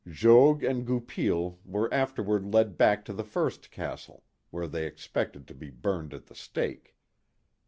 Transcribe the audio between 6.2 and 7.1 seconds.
the stake.